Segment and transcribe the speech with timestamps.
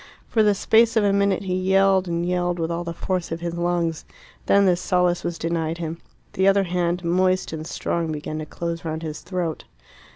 [0.27, 3.41] For the space of a minute he yelled and yelled with all the force of
[3.41, 4.03] his lungs.
[4.47, 5.99] Then this solace was denied him.
[6.33, 9.65] The other hand, moist and strong, began to close round his throat.